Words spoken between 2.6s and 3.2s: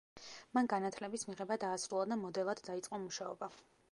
დაიწყო